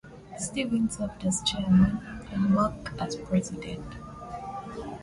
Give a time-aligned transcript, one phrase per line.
[0.39, 1.99] Stephen served as chairman,
[2.31, 3.85] and Mark as president.